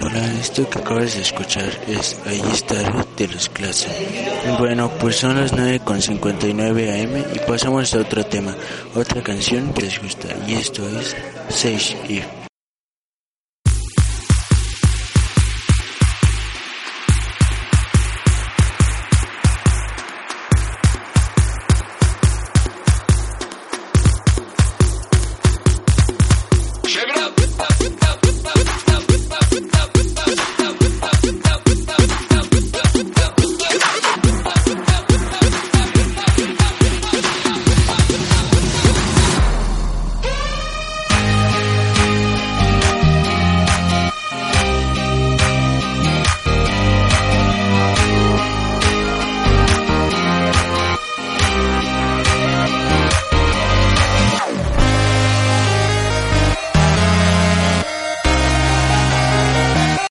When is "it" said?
26.98-27.16